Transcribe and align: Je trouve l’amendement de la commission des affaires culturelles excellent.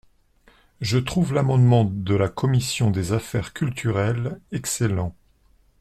Je 0.81 0.97
trouve 0.97 1.35
l’amendement 1.35 1.85
de 1.85 2.15
la 2.15 2.27
commission 2.27 2.89
des 2.89 3.11
affaires 3.13 3.53
culturelles 3.53 4.41
excellent. 4.51 5.15